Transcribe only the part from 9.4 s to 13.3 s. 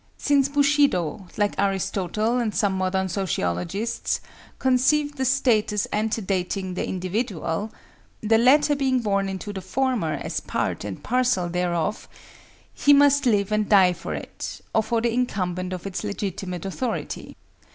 the former as part and parcel thereof—he must